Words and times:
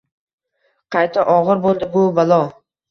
Qayta 0.97 1.27
og’ir 1.37 1.65
bo’ldi 1.69 1.95
bu 1.97 2.09
balo! 2.21 2.45